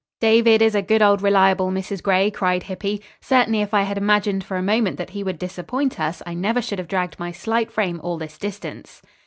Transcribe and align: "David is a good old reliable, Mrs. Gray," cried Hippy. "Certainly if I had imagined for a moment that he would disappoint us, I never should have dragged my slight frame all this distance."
"David 0.19 0.63
is 0.63 0.73
a 0.73 0.81
good 0.81 1.03
old 1.03 1.21
reliable, 1.21 1.69
Mrs. 1.69 2.01
Gray," 2.01 2.31
cried 2.31 2.63
Hippy. 2.63 3.03
"Certainly 3.21 3.61
if 3.61 3.71
I 3.71 3.83
had 3.83 3.99
imagined 3.99 4.43
for 4.43 4.57
a 4.57 4.63
moment 4.63 4.97
that 4.97 5.11
he 5.11 5.23
would 5.23 5.37
disappoint 5.37 5.99
us, 5.99 6.23
I 6.25 6.33
never 6.33 6.59
should 6.59 6.79
have 6.79 6.87
dragged 6.87 7.19
my 7.19 7.31
slight 7.31 7.71
frame 7.71 7.99
all 8.03 8.17
this 8.17 8.39
distance." 8.39 9.03